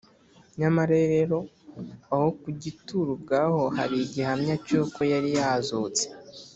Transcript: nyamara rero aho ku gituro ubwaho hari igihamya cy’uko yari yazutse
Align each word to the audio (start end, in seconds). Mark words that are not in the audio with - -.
nyamara 0.59 0.97
rero 1.13 1.37
aho 2.13 2.27
ku 2.41 2.47
gituro 2.63 3.09
ubwaho 3.17 3.61
hari 3.77 3.95
igihamya 4.05 4.55
cy’uko 4.65 4.99
yari 5.11 5.29
yazutse 5.37 6.03